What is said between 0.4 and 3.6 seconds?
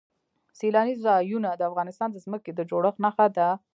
سیلانی ځایونه د افغانستان د ځمکې د جوړښت نښه ده.